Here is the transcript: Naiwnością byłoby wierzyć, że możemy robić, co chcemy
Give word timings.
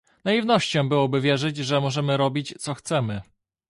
Naiwnością 0.25 0.89
byłoby 0.89 1.21
wierzyć, 1.21 1.57
że 1.57 1.81
możemy 1.81 2.17
robić, 2.17 2.53
co 2.59 2.73
chcemy 2.73 3.21